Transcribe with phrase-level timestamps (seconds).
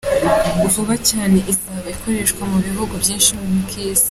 [0.73, 3.99] vuba cyane izaba ikorera mubihugu byinshi byo kwisi.